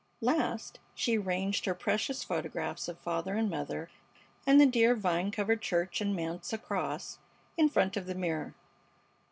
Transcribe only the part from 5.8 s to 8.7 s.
and manse across in front of the mirror.